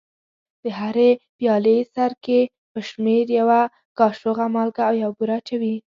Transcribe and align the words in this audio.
د 0.63 0.65
هرې 0.79 1.09
پیالې 1.37 1.77
سرکې 1.93 2.41
پر 2.71 2.81
شمېر 2.89 3.25
یوه 3.39 3.61
کاشوغه 3.99 4.45
مالګه 4.55 4.83
او 4.89 4.93
یوه 5.03 5.13
بوره 5.17 5.35
اچوي. 5.41 5.75